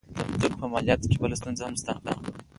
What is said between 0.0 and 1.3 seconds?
د مځکو په مالیاتو کې